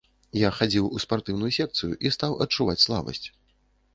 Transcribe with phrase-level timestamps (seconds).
[0.43, 3.23] Я хадзіў у спартыўную секцыю, і стаў адчуваць слабасць.